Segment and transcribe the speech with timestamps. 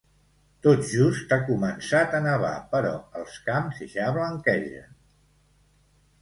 [0.67, 4.99] Tot just ha començat a nevar, però els camps ja blanquegen.